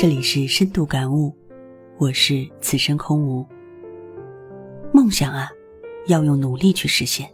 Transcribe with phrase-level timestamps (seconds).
[0.00, 1.36] 这里是深度感悟，
[1.98, 3.44] 我是此生空无。
[4.94, 5.50] 梦想啊，
[6.06, 7.28] 要用努力去实现。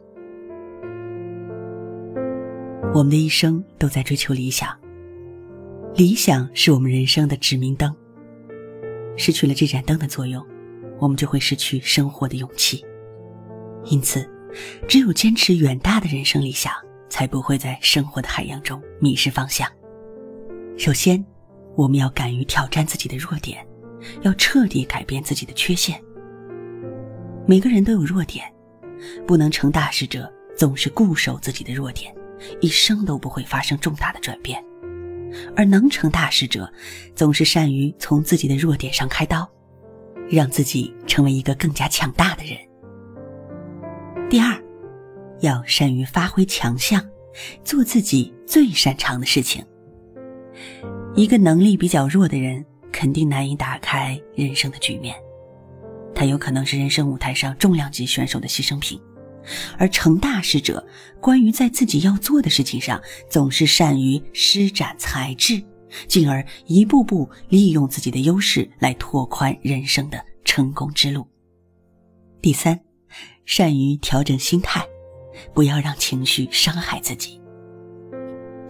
[2.94, 4.74] 我们的一生都在追求理想，
[5.94, 7.94] 理想是我们人生的指明灯。
[9.14, 10.42] 失去了这盏灯的作用，
[10.98, 12.82] 我们就会失去生活的勇气。
[13.90, 14.26] 因此，
[14.88, 16.72] 只有坚持远大的人生理想，
[17.10, 19.70] 才不会在生活的海洋中迷失方向。
[20.78, 21.22] 首先。
[21.76, 23.66] 我们要敢于挑战自己的弱点，
[24.22, 26.00] 要彻底改变自己的缺陷。
[27.46, 28.44] 每个人都有弱点，
[29.26, 32.14] 不能成大事者总是固守自己的弱点，
[32.60, 34.62] 一生都不会发生重大的转变；
[35.56, 36.72] 而能成大事者，
[37.14, 39.50] 总是善于从自己的弱点上开刀，
[40.30, 42.56] 让自己成为一个更加强大的人。
[44.30, 44.56] 第二，
[45.40, 47.04] 要善于发挥强项，
[47.62, 49.64] 做自己最擅长的事情。
[51.16, 55.14] 一个能力比较弱的人，肯定难以打开人生的局面，
[56.12, 59.00] 他有可能是人生舞台上重量级选手的牺牲品，
[59.78, 60.84] 而成大事者，
[61.20, 65.62] 关于在自己要做的事情上，总是善于施展才智，
[66.08, 71.24] 进而一步步利用自己的优势来拓宽人生的成功之路。
[72.42, 72.80] 第三，
[73.46, 74.84] 善于调整心态，
[75.54, 77.40] 不要让情绪伤害自己。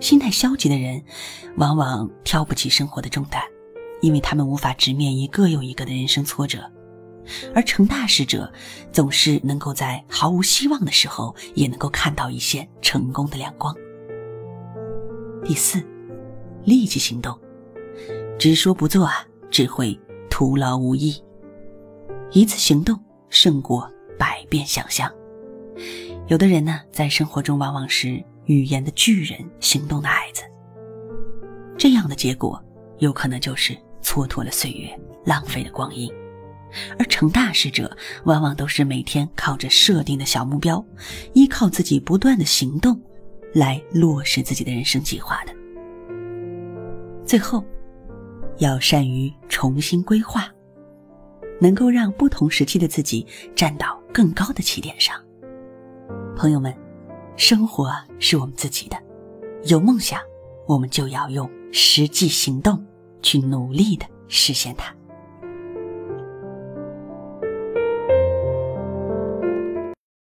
[0.04, 1.02] 心态消极的人，
[1.56, 3.40] 往往挑不起生活的重担，
[4.02, 6.58] 因为他们无法直面一个又一个的人生挫折；
[7.54, 8.52] 而成大事者，
[8.92, 13.74] 总是能够在毫无希望的时候，也能够看到一线成功的亮光。
[15.42, 15.82] 第四，
[16.64, 17.40] 立即行动，
[18.38, 21.18] 只说不做啊，只会徒劳无益。
[22.30, 25.10] 一次行动胜过百遍想象。
[26.26, 28.22] 有的人呢，在生活中往往是。
[28.46, 30.42] 语言的巨人，行动的矮子。
[31.76, 32.62] 这样的结果，
[32.98, 34.88] 有可能就是蹉跎了岁月，
[35.24, 36.10] 浪费了光阴。
[36.98, 40.84] 而成大事者，往往都是每天靠着设定的小目标，
[41.32, 43.00] 依靠自己不断的行动，
[43.54, 45.52] 来落实自己的人生计划的。
[47.24, 47.64] 最后，
[48.58, 50.52] 要善于重新规划，
[51.60, 55.16] 能够让不同时期的自己站到更高的起点上。
[56.36, 56.74] 朋友们。
[57.36, 58.96] 生活是我们自己的，
[59.64, 60.20] 有梦想，
[60.66, 62.84] 我们就要用实际行动
[63.22, 64.94] 去努力的实现它。